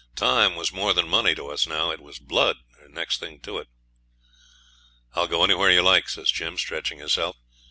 [0.15, 3.59] Time was more than money to us now it was blood, or next thing to
[3.59, 3.67] it.
[5.13, 7.35] 'I'll go anywhere you like,' says Jim, stretching himself.